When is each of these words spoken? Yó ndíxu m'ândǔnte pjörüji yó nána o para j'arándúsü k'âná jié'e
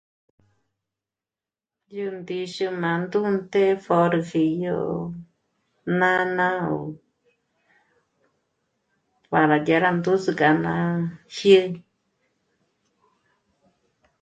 Yó 1.95 2.05
ndíxu 2.19 2.67
m'ândǔnte 2.81 3.61
pjörüji 3.83 4.45
yó 4.63 4.77
nána 5.99 6.47
o 6.73 6.77
para 9.29 9.57
j'arándúsü 9.65 10.31
k'âná 10.39 10.73
jié'e 11.35 11.65